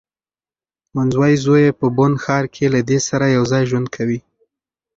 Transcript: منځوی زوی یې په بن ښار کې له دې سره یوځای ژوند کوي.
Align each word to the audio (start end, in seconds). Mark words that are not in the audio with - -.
منځوی 0.95 1.33
زوی 1.43 1.61
یې 1.67 1.77
په 1.79 1.87
بن 1.97 2.11
ښار 2.23 2.45
کې 2.53 2.65
له 2.73 2.79
دې 2.89 2.99
سره 3.07 3.25
یوځای 3.37 3.63
ژوند 3.69 3.87
کوي. 3.95 4.19